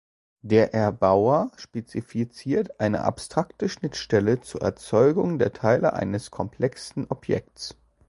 [0.41, 7.77] Der Erbauer spezifiziert eine abstrakte Schnittstelle zur Erzeugung der Teile eines komplexen Objektes.